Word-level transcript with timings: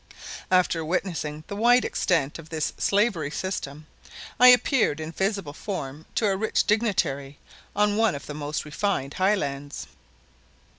After 0.49 0.83
witnessing 0.83 1.43
the 1.45 1.55
wide 1.55 1.85
extent 1.85 2.39
of 2.39 2.49
this 2.49 2.73
slavery 2.79 3.29
system, 3.29 3.85
I 4.39 4.47
appeared 4.47 4.99
in 4.99 5.11
visible 5.11 5.53
form 5.53 6.07
to 6.15 6.25
a 6.25 6.35
rich 6.35 6.63
dignitary 6.65 7.37
on 7.75 7.97
one 7.97 8.15
of 8.15 8.25
the 8.25 8.33
most 8.33 8.65
refined 8.65 9.13
highlands. 9.13 9.85